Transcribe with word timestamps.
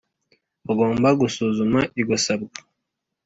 Bagomba 0.67 1.07
gusuzuma 1.21 1.79
iryo 1.99 2.17
sabwa 2.25 2.57